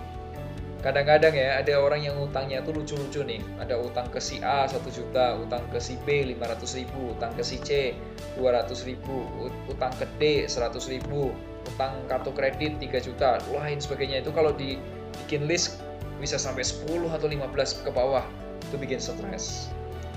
Kadang-kadang 0.81 1.33
ya 1.33 1.57
ada 1.57 1.73
orang 1.81 2.05
yang 2.05 2.15
utangnya 2.21 2.61
tuh 2.61 2.77
lucu-lucu 2.77 3.21
nih. 3.25 3.41
Ada 3.61 3.77
utang 3.81 4.09
ke 4.13 4.21
si 4.21 4.41
A 4.41 4.69
1 4.69 4.81
juta 4.89 5.37
utang 5.37 5.65
ke 5.73 5.81
si 5.81 5.97
B 6.05 6.25
500 6.37 6.79
ribu 6.79 7.17
utang 7.17 7.33
ke 7.33 7.43
si 7.45 7.57
C 7.61 7.97
200 8.37 8.89
ribu 8.89 9.25
utang 9.69 9.93
ke 9.97 10.05
D 10.21 10.45
100 10.45 10.77
ribu 10.93 11.33
utang 11.67 11.97
kartu 12.07 12.31
kredit 12.31 12.79
3 12.79 13.07
juta 13.07 13.41
lain 13.53 13.77
sebagainya. 13.81 14.21
Itu 14.21 14.33
kalau 14.33 14.53
dibikin 14.53 15.45
list 15.45 15.81
bisa 16.17 16.41
sampai 16.41 16.65
10 16.65 17.09
atau 17.13 17.27
15 17.29 17.85
ke 17.85 17.91
bawah 17.93 18.25
itu 18.61 18.75
bikin 18.75 18.99
stres 18.99 19.69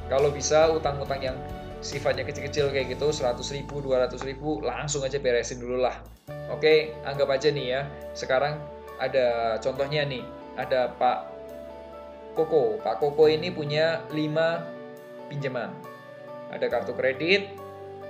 kalau 0.09 0.33
bisa 0.33 0.71
utang-utang 0.73 1.21
yang 1.23 1.37
sifatnya 1.81 2.29
kecil-kecil 2.29 2.69
kayak 2.73 2.93
gitu 2.93 3.09
100 3.09 3.41
ribu 3.57 3.81
200 3.81 4.21
ribu 4.27 4.61
langsung 4.61 5.01
aja 5.05 5.17
beresin 5.17 5.61
dulu 5.63 5.81
lah 5.81 5.97
oke 6.53 6.93
anggap 7.09 7.29
aja 7.33 7.49
nih 7.49 7.67
ya 7.79 7.81
sekarang 8.13 8.61
ada 9.01 9.57
contohnya 9.65 10.05
nih 10.05 10.25
ada 10.61 10.93
Pak 11.01 11.19
Koko 12.37 12.77
Pak 12.85 13.01
Koko 13.01 13.33
ini 13.33 13.49
punya 13.49 14.05
5 14.13 15.33
pinjaman 15.33 15.73
ada 16.53 16.67
kartu 16.69 16.93
kredit 16.93 17.57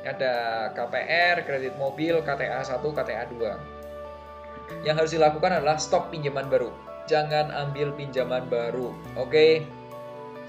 ada 0.00 0.72
KPR, 0.72 1.44
kredit 1.44 1.76
mobil, 1.76 2.25
KTA 2.25 2.64
1, 2.64 2.80
KTA 2.80 3.28
2 3.28 4.87
yang 4.87 4.96
harus 4.96 5.12
dilakukan 5.12 5.60
adalah 5.60 5.76
stop 5.76 6.08
pinjaman 6.14 6.46
baru. 6.46 6.70
Jangan 7.10 7.50
ambil 7.50 7.90
pinjaman 7.99 8.46
baru. 8.46 8.94
Oke. 9.18 9.66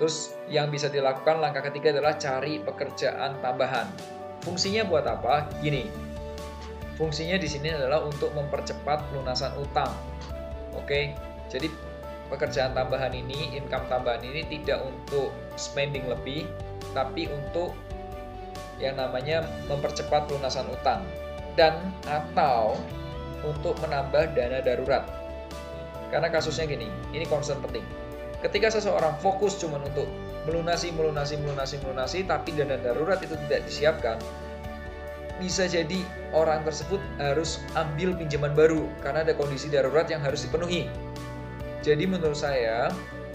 Terus 0.01 0.33
yang 0.49 0.73
bisa 0.73 0.89
dilakukan 0.89 1.37
langkah 1.37 1.61
ketiga 1.61 1.93
adalah 1.93 2.17
cari 2.17 2.57
pekerjaan 2.57 3.37
tambahan. 3.37 3.85
Fungsinya 4.41 4.81
buat 4.89 5.05
apa? 5.05 5.45
Gini. 5.61 5.85
Fungsinya 6.97 7.37
di 7.37 7.45
sini 7.45 7.69
adalah 7.69 8.01
untuk 8.01 8.33
mempercepat 8.33 9.13
pelunasan 9.13 9.53
utang. 9.61 9.93
Oke. 10.73 11.13
Jadi 11.53 11.69
pekerjaan 12.33 12.73
tambahan 12.73 13.13
ini, 13.13 13.53
income 13.53 13.85
tambahan 13.93 14.25
ini 14.25 14.41
tidak 14.49 14.81
untuk 14.81 15.29
spending 15.53 16.09
lebih, 16.09 16.49
tapi 16.97 17.29
untuk 17.29 17.77
yang 18.81 18.97
namanya 18.97 19.45
mempercepat 19.69 20.25
pelunasan 20.25 20.65
utang 20.73 21.05
dan 21.53 21.77
atau 22.09 22.73
untuk 23.45 23.77
menambah 23.85 24.33
dana 24.33 24.65
darurat. 24.65 25.05
Karena 26.09 26.25
kasusnya 26.33 26.65
gini, 26.65 26.89
ini 27.13 27.29
concern 27.29 27.61
penting. 27.61 28.00
Ketika 28.41 28.73
seseorang 28.73 29.21
fokus 29.21 29.61
cuma 29.61 29.77
untuk 29.77 30.09
melunasi, 30.49 30.89
melunasi, 30.97 31.37
melunasi, 31.37 31.77
melunasi, 31.85 32.19
tapi 32.25 32.57
dana 32.57 32.73
darurat 32.81 33.21
itu 33.21 33.37
tidak 33.45 33.61
disiapkan, 33.69 34.17
bisa 35.37 35.69
jadi 35.69 36.01
orang 36.33 36.65
tersebut 36.65 37.01
harus 37.21 37.61
ambil 37.77 38.17
pinjaman 38.17 38.53
baru 38.57 38.85
karena 39.05 39.25
ada 39.25 39.33
kondisi 39.37 39.69
darurat 39.69 40.09
yang 40.09 40.21
harus 40.21 40.45
dipenuhi. 40.45 40.89
Jadi 41.81 42.05
menurut 42.05 42.37
saya, 42.37 42.89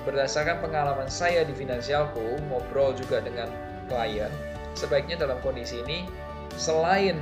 berdasarkan 0.06 0.62
pengalaman 0.62 1.10
saya 1.10 1.42
di 1.42 1.54
finansialku, 1.54 2.42
ngobrol 2.46 2.94
juga 2.94 3.22
dengan 3.22 3.50
klien, 3.90 4.30
sebaiknya 4.78 5.18
dalam 5.18 5.38
kondisi 5.42 5.82
ini, 5.82 6.06
selain 6.54 7.18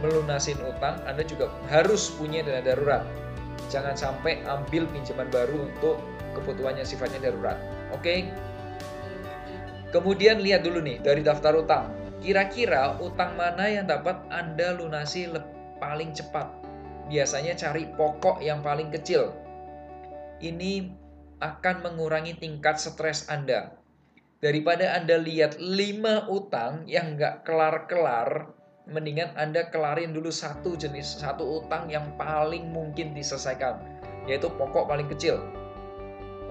melunasin 0.00 0.56
utang, 0.64 1.00
Anda 1.04 1.24
juga 1.24 1.52
harus 1.68 2.12
punya 2.16 2.44
dana 2.44 2.64
darurat. 2.64 3.04
Jangan 3.68 3.96
sampai 3.96 4.40
ambil 4.44 4.84
pinjaman 4.88 5.28
baru 5.32 5.68
untuk 5.68 6.00
kebutuhan 6.32 6.76
yang 6.76 6.88
sifatnya 6.88 7.30
darurat. 7.30 7.56
Oke? 7.92 8.28
Kemudian 9.92 10.40
lihat 10.40 10.64
dulu 10.64 10.80
nih 10.80 11.04
dari 11.04 11.20
daftar 11.20 11.52
utang. 11.56 11.92
Kira-kira 12.22 12.96
utang 13.02 13.34
mana 13.36 13.66
yang 13.68 13.84
dapat 13.84 14.16
Anda 14.32 14.78
lunasi 14.78 15.28
paling 15.82 16.16
cepat? 16.16 16.48
Biasanya 17.12 17.58
cari 17.58 17.90
pokok 17.92 18.40
yang 18.40 18.64
paling 18.64 18.88
kecil. 18.88 19.34
Ini 20.40 20.88
akan 21.42 21.76
mengurangi 21.82 22.38
tingkat 22.38 22.78
stres 22.78 23.26
Anda. 23.26 23.74
Daripada 24.42 24.94
Anda 24.98 25.18
lihat 25.18 25.58
5 25.58 26.30
utang 26.30 26.86
yang 26.86 27.14
nggak 27.14 27.46
kelar-kelar, 27.46 28.50
mendingan 28.90 29.34
Anda 29.38 29.70
kelarin 29.70 30.10
dulu 30.14 30.34
satu 30.34 30.74
jenis, 30.74 31.22
satu 31.22 31.62
utang 31.62 31.86
yang 31.86 32.14
paling 32.18 32.70
mungkin 32.70 33.14
diselesaikan, 33.14 33.78
yaitu 34.26 34.50
pokok 34.50 34.90
paling 34.90 35.06
kecil. 35.06 35.38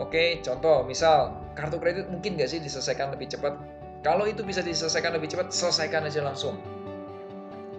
Oke, 0.02 0.42
contoh, 0.42 0.82
misal 0.82 1.38
kartu 1.54 1.78
kredit 1.78 2.10
mungkin 2.10 2.34
nggak 2.34 2.50
sih 2.50 2.58
diselesaikan 2.58 3.14
lebih 3.14 3.30
cepat? 3.30 3.54
Kalau 4.02 4.26
itu 4.26 4.42
bisa 4.42 4.66
diselesaikan 4.66 5.14
lebih 5.14 5.30
cepat, 5.30 5.54
selesaikan 5.54 6.10
aja 6.10 6.26
langsung. 6.26 6.58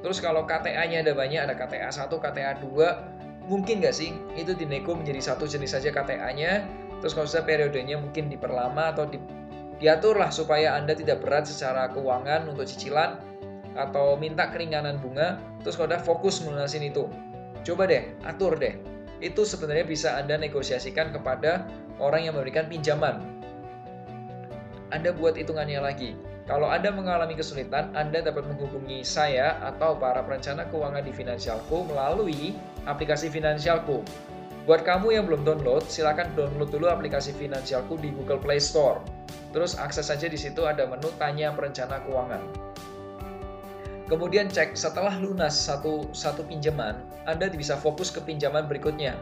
Terus 0.06 0.22
kalau 0.22 0.46
KTA-nya 0.46 1.02
ada 1.02 1.18
banyak, 1.18 1.42
ada 1.42 1.54
KTA 1.58 1.90
1, 1.90 2.06
KTA 2.22 2.62
2, 2.62 3.50
mungkin 3.50 3.82
nggak 3.82 3.94
sih 3.94 4.14
itu 4.38 4.54
dinego 4.54 4.94
menjadi 4.94 5.34
satu 5.34 5.50
jenis 5.50 5.74
saja 5.74 5.90
KTA-nya, 5.90 6.62
terus 7.02 7.10
kalau 7.10 7.26
sudah 7.26 7.42
periodenya 7.42 7.98
mungkin 7.98 8.30
diperlama 8.30 8.94
atau 8.94 9.10
di, 9.10 9.18
diaturlah 9.82 10.30
supaya 10.30 10.78
Anda 10.78 10.94
tidak 10.94 11.26
berat 11.26 11.50
secara 11.50 11.90
keuangan 11.90 12.46
untuk 12.46 12.70
cicilan, 12.70 13.18
atau 13.74 14.14
minta 14.14 14.46
keringanan 14.52 15.00
bunga, 15.02 15.42
terus 15.64 15.74
kalau 15.74 15.90
udah 15.90 16.02
fokus 16.02 16.38
melunasin 16.44 16.86
itu. 16.86 17.08
Coba 17.66 17.90
deh, 17.90 18.14
atur 18.22 18.58
deh. 18.58 18.78
Itu 19.22 19.46
sebenarnya 19.46 19.86
bisa 19.86 20.18
Anda 20.18 20.34
negosiasikan 20.34 21.14
kepada 21.14 21.70
orang 22.02 22.26
yang 22.26 22.34
memberikan 22.34 22.66
pinjaman. 22.66 23.22
Anda 24.90 25.14
buat 25.14 25.38
hitungannya 25.38 25.78
lagi. 25.78 26.18
Kalau 26.50 26.66
Anda 26.66 26.90
mengalami 26.90 27.38
kesulitan, 27.38 27.94
Anda 27.94 28.18
dapat 28.18 28.50
menghubungi 28.50 29.06
saya 29.06 29.62
atau 29.62 29.94
para 29.94 30.26
perencana 30.26 30.66
keuangan 30.66 31.06
di 31.06 31.14
Finansialku 31.14 31.86
melalui 31.86 32.58
aplikasi 32.84 33.30
Finansialku. 33.30 34.02
Buat 34.66 34.82
kamu 34.82 35.14
yang 35.14 35.24
belum 35.30 35.46
download, 35.46 35.86
silakan 35.86 36.34
download 36.34 36.74
dulu 36.74 36.90
aplikasi 36.90 37.30
Finansialku 37.38 37.94
di 38.02 38.10
Google 38.10 38.42
Play 38.42 38.58
Store. 38.58 38.98
Terus 39.54 39.78
akses 39.78 40.10
saja 40.10 40.26
di 40.26 40.38
situ 40.38 40.66
ada 40.66 40.82
menu 40.82 41.14
tanya 41.14 41.54
perencana 41.54 42.02
keuangan. 42.02 42.71
Kemudian 44.12 44.52
cek 44.52 44.76
setelah 44.76 45.16
lunas 45.16 45.56
satu 45.56 46.04
satu 46.12 46.44
pinjaman, 46.44 47.00
Anda 47.24 47.48
bisa 47.48 47.80
fokus 47.80 48.12
ke 48.12 48.20
pinjaman 48.20 48.68
berikutnya. 48.68 49.16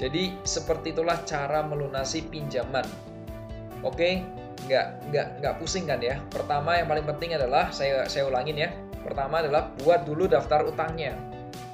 Jadi 0.00 0.32
seperti 0.48 0.96
itulah 0.96 1.20
cara 1.28 1.60
melunasi 1.60 2.24
pinjaman. 2.24 2.88
Oke, 3.84 4.24
nggak 4.64 5.12
nggak 5.12 5.26
nggak 5.44 5.54
pusing 5.60 5.84
kan 5.84 6.00
ya. 6.00 6.16
Pertama 6.32 6.80
yang 6.80 6.88
paling 6.88 7.04
penting 7.04 7.36
adalah 7.36 7.68
saya 7.68 8.08
saya 8.08 8.24
ulangin 8.24 8.56
ya. 8.56 8.72
Pertama 9.04 9.44
adalah 9.44 9.68
buat 9.84 10.08
dulu 10.08 10.24
daftar 10.24 10.64
utangnya. 10.64 11.12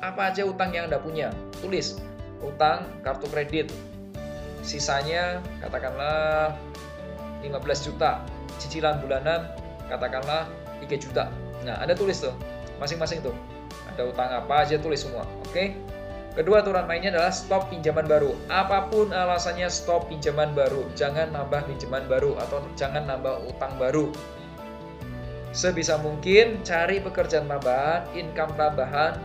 Apa 0.02 0.34
aja 0.34 0.42
utang 0.42 0.74
yang 0.74 0.90
Anda 0.90 0.98
punya? 0.98 1.30
Tulis 1.62 2.02
utang 2.42 2.82
kartu 3.06 3.30
kredit. 3.30 3.70
Sisanya 4.66 5.38
katakanlah 5.62 6.50
15 7.46 7.86
juta. 7.86 8.26
Cicilan 8.58 8.98
bulanan 8.98 9.54
katakanlah 9.86 10.50
3 10.82 10.98
juta 10.98 11.30
Nah, 11.62 11.78
Anda 11.78 11.94
tulis 11.94 12.18
tuh, 12.22 12.34
masing-masing 12.82 13.22
tuh. 13.22 13.34
Ada 13.94 14.08
utang 14.08 14.30
apa 14.30 14.66
aja 14.66 14.76
tulis 14.80 15.04
semua, 15.04 15.22
oke? 15.46 15.74
Kedua 16.32 16.64
aturan 16.64 16.88
mainnya 16.88 17.12
adalah 17.12 17.28
stop 17.28 17.68
pinjaman 17.68 18.08
baru. 18.08 18.32
Apa 18.48 18.88
pun 18.88 19.12
alasannya 19.12 19.68
stop 19.68 20.08
pinjaman 20.08 20.56
baru. 20.56 20.88
Jangan 20.96 21.28
nambah 21.28 21.68
pinjaman 21.68 22.08
baru 22.08 22.40
atau 22.40 22.64
jangan 22.72 23.04
nambah 23.04 23.52
utang 23.52 23.76
baru. 23.76 24.08
Sebisa 25.52 26.00
mungkin 26.00 26.64
cari 26.64 27.04
pekerjaan 27.04 27.44
tambahan, 27.44 28.08
income 28.16 28.56
tambahan, 28.56 29.20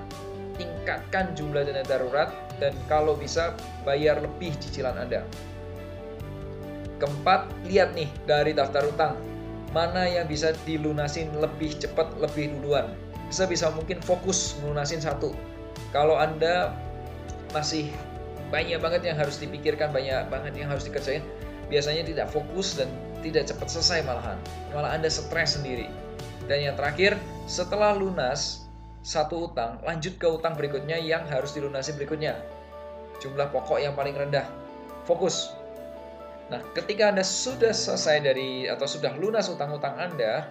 tingkatkan 0.60 1.32
jumlah 1.32 1.64
dana 1.64 1.88
darurat, 1.88 2.28
dan 2.60 2.76
kalau 2.92 3.16
bisa 3.16 3.56
bayar 3.88 4.20
lebih 4.20 4.52
cicilan 4.60 5.00
Anda. 5.00 5.24
Keempat, 7.00 7.48
lihat 7.72 7.96
nih 7.96 8.12
dari 8.28 8.52
daftar 8.52 8.84
utang 8.84 9.16
mana 9.78 10.10
yang 10.10 10.26
bisa 10.26 10.58
dilunasin 10.66 11.30
lebih 11.38 11.78
cepat, 11.78 12.10
lebih 12.18 12.58
duluan. 12.58 12.98
Sebisa 13.30 13.70
mungkin 13.70 14.02
fokus 14.02 14.58
melunasin 14.66 14.98
satu. 14.98 15.38
Kalau 15.94 16.18
Anda 16.18 16.74
masih 17.54 17.94
banyak 18.50 18.82
banget 18.82 19.06
yang 19.06 19.18
harus 19.22 19.38
dipikirkan, 19.38 19.94
banyak 19.94 20.26
banget 20.34 20.58
yang 20.58 20.74
harus 20.74 20.90
dikerjain, 20.90 21.22
biasanya 21.70 22.10
tidak 22.10 22.28
fokus 22.34 22.74
dan 22.74 22.90
tidak 23.22 23.46
cepat 23.46 23.70
selesai 23.70 24.02
malahan. 24.02 24.40
Malah 24.74 24.98
Anda 24.98 25.14
stres 25.14 25.60
sendiri. 25.60 25.86
Dan 26.50 26.64
yang 26.64 26.76
terakhir, 26.80 27.20
setelah 27.46 27.94
lunas 27.94 28.66
satu 29.04 29.52
utang, 29.52 29.78
lanjut 29.84 30.18
ke 30.18 30.26
utang 30.26 30.56
berikutnya 30.56 30.98
yang 30.98 31.28
harus 31.30 31.54
dilunasi 31.54 31.94
berikutnya. 31.94 32.40
Jumlah 33.20 33.52
pokok 33.52 33.84
yang 33.84 33.94
paling 33.94 34.16
rendah. 34.16 34.48
Fokus, 35.04 35.54
Nah, 36.48 36.64
ketika 36.72 37.12
Anda 37.12 37.28
sudah 37.28 37.76
selesai 37.76 38.24
dari 38.24 38.72
atau 38.72 38.88
sudah 38.88 39.12
lunas 39.20 39.52
utang-utang 39.52 40.00
Anda, 40.00 40.48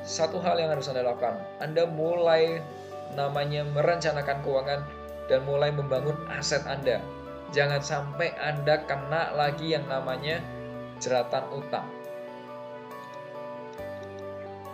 satu 0.00 0.40
hal 0.40 0.56
yang 0.56 0.72
harus 0.72 0.88
Anda 0.88 1.04
lakukan, 1.04 1.36
Anda 1.60 1.84
mulai 1.84 2.64
namanya 3.12 3.68
merencanakan 3.68 4.40
keuangan 4.40 4.80
dan 5.28 5.44
mulai 5.44 5.68
membangun 5.76 6.16
aset 6.32 6.64
Anda. 6.64 7.04
Jangan 7.52 7.84
sampai 7.84 8.32
Anda 8.40 8.80
kena 8.88 9.36
lagi 9.36 9.76
yang 9.76 9.84
namanya 9.92 10.40
jeratan 11.04 11.44
utang. 11.52 11.84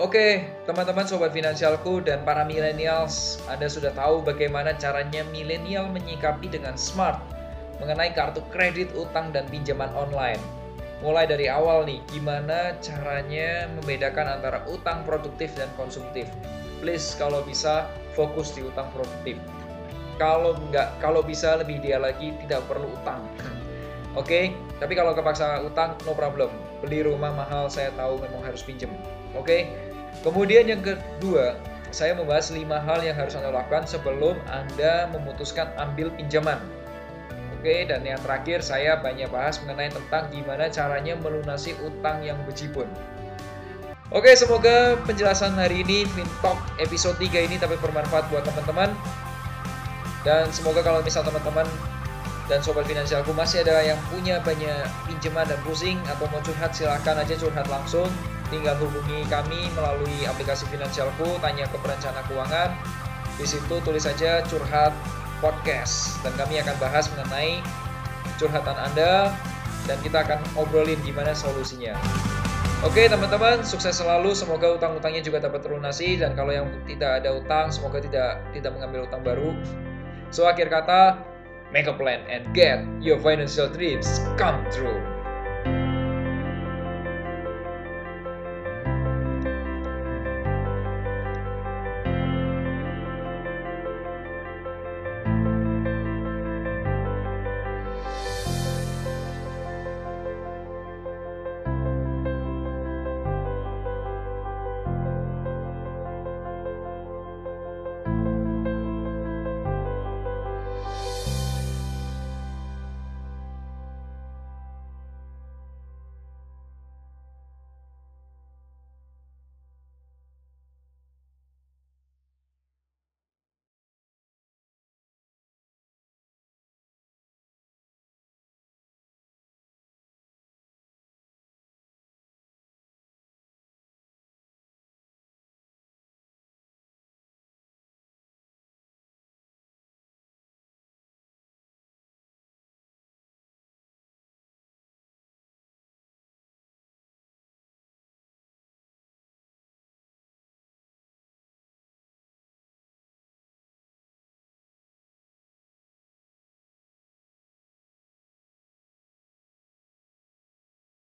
Oke, 0.00 0.46
teman-teman 0.64 1.04
sobat 1.04 1.34
finansialku 1.34 2.00
dan 2.06 2.22
para 2.22 2.46
millennials, 2.46 3.42
Anda 3.50 3.66
sudah 3.66 3.92
tahu 3.92 4.24
bagaimana 4.24 4.78
caranya 4.78 5.26
milenial 5.28 5.90
menyikapi 5.90 6.48
dengan 6.48 6.78
smart 6.78 7.31
mengenai 7.82 8.14
kartu 8.14 8.38
kredit, 8.54 8.94
utang, 8.94 9.34
dan 9.34 9.50
pinjaman 9.50 9.90
online. 9.98 10.38
Mulai 11.02 11.26
dari 11.26 11.50
awal 11.50 11.82
nih, 11.82 11.98
gimana 12.14 12.78
caranya 12.78 13.66
membedakan 13.74 14.38
antara 14.38 14.62
utang 14.70 15.02
produktif 15.02 15.50
dan 15.58 15.66
konsumtif. 15.74 16.30
Please 16.78 17.18
kalau 17.18 17.42
bisa 17.42 17.90
fokus 18.14 18.54
di 18.54 18.62
utang 18.62 18.86
produktif. 18.94 19.34
Kalau 20.14 20.54
nggak, 20.70 21.02
kalau 21.02 21.26
bisa 21.26 21.58
lebih 21.58 21.82
dia 21.82 21.98
lagi 21.98 22.30
tidak 22.46 22.62
perlu 22.70 22.86
utang. 23.02 23.26
Oke, 24.14 24.14
okay? 24.14 24.44
tapi 24.78 24.94
kalau 24.94 25.10
kepaksa 25.10 25.66
utang, 25.66 25.98
no 26.06 26.14
problem. 26.14 26.54
Beli 26.86 27.02
rumah 27.02 27.34
mahal, 27.34 27.66
saya 27.66 27.90
tahu 27.98 28.22
memang 28.22 28.46
harus 28.46 28.62
pinjam. 28.62 28.94
Oke, 29.34 29.42
okay? 29.42 29.60
kemudian 30.22 30.70
yang 30.70 30.86
kedua, 30.86 31.58
saya 31.90 32.14
membahas 32.14 32.54
lima 32.54 32.78
hal 32.78 33.02
yang 33.02 33.18
harus 33.18 33.34
Anda 33.34 33.50
lakukan 33.50 33.90
sebelum 33.90 34.38
Anda 34.46 35.10
memutuskan 35.10 35.68
ambil 35.76 36.14
pinjaman. 36.14 36.62
Oke, 37.62 37.86
dan 37.86 38.02
yang 38.02 38.18
terakhir 38.18 38.58
saya 38.58 38.98
banyak 38.98 39.30
bahas 39.30 39.62
mengenai 39.62 39.86
tentang 39.94 40.26
gimana 40.34 40.66
caranya 40.66 41.14
melunasi 41.14 41.78
utang 41.86 42.18
yang 42.26 42.34
bejibun. 42.42 42.90
Oke, 44.10 44.34
semoga 44.34 44.98
penjelasan 45.06 45.54
hari 45.54 45.86
ini 45.86 46.02
Fintalk 46.10 46.58
episode 46.82 47.14
3 47.22 47.46
ini 47.46 47.62
dapat 47.62 47.78
bermanfaat 47.78 48.26
buat 48.34 48.42
teman-teman. 48.42 48.90
Dan 50.26 50.50
semoga 50.50 50.82
kalau 50.82 51.06
misal 51.06 51.22
teman-teman 51.22 51.62
dan 52.50 52.58
sobat 52.66 52.82
finansialku 52.82 53.30
masih 53.30 53.62
ada 53.62 53.78
yang 53.78 53.98
punya 54.10 54.42
banyak 54.42 54.82
pinjaman 55.06 55.46
dan 55.46 55.62
pusing 55.62 56.02
atau 56.10 56.26
mau 56.34 56.42
curhat 56.42 56.74
silahkan 56.74 57.14
aja 57.14 57.38
curhat 57.38 57.70
langsung 57.70 58.10
tinggal 58.50 58.74
hubungi 58.82 59.22
kami 59.30 59.70
melalui 59.78 60.26
aplikasi 60.26 60.66
finansialku 60.66 61.38
tanya 61.38 61.70
ke 61.70 61.78
perencana 61.78 62.26
keuangan 62.26 62.74
di 63.38 63.46
situ 63.46 63.78
tulis 63.86 64.02
saja 64.02 64.42
curhat 64.50 64.90
podcast 65.42 66.22
dan 66.22 66.30
kami 66.38 66.62
akan 66.62 66.78
bahas 66.78 67.10
mengenai 67.10 67.58
curhatan 68.38 68.78
Anda 68.78 69.34
dan 69.90 69.98
kita 70.00 70.22
akan 70.22 70.38
obrolin 70.54 71.02
gimana 71.02 71.34
solusinya. 71.34 71.98
Oke 72.82 73.06
teman-teman, 73.06 73.62
sukses 73.62 73.94
selalu. 73.94 74.34
Semoga 74.34 74.74
utang-utangnya 74.74 75.22
juga 75.22 75.38
dapat 75.42 75.62
terlunasi 75.62 76.18
dan 76.18 76.34
kalau 76.34 76.50
yang 76.50 76.66
tidak 76.86 77.22
ada 77.22 77.38
utang, 77.38 77.70
semoga 77.70 78.02
tidak 78.02 78.42
tidak 78.54 78.74
mengambil 78.74 79.06
utang 79.06 79.22
baru. 79.22 79.50
So 80.34 80.50
akhir 80.50 80.70
kata, 80.70 81.18
make 81.70 81.86
a 81.86 81.94
plan 81.94 82.26
and 82.26 82.46
get 82.50 82.82
your 82.98 83.22
financial 83.22 83.70
dreams 83.70 84.22
come 84.34 84.62
true. 84.74 85.11